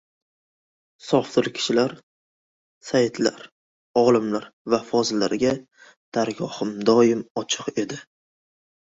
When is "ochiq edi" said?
7.43-8.01